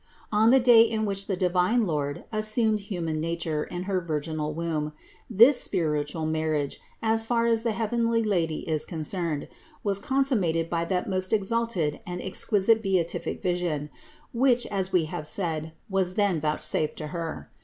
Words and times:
On 0.31 0.49
the 0.49 0.59
day 0.59 0.81
in 0.81 1.05
which 1.05 1.27
the 1.27 1.35
divine 1.37 1.85
Lord 1.85 2.23
assumed 2.31 2.79
human 2.79 3.19
nature 3.21 3.65
in 3.65 3.83
her 3.83 4.01
virginal 4.01 4.51
womb, 4.51 4.93
this 5.29 5.61
spiritual 5.61 6.25
marriage, 6.25 6.79
as 7.03 7.23
far 7.23 7.45
as 7.45 7.61
the 7.61 7.71
heavenly 7.73 8.23
Lady 8.23 8.67
is 8.67 8.83
concerned, 8.83 9.47
was 9.83 9.99
consummated 9.99 10.71
by 10.71 10.85
that 10.85 11.07
most 11.07 11.31
exalted 11.31 11.99
and 12.07 12.19
exquisite 12.19 12.81
beatific 12.81 13.43
vision, 13.43 13.91
which, 14.33 14.65
as 14.71 14.91
we 14.91 15.05
have 15.05 15.27
said, 15.27 15.71
was 15.87 16.15
then 16.15 16.41
vouchsafed 16.41 16.97
to 16.97 17.07
Her. 17.09 17.51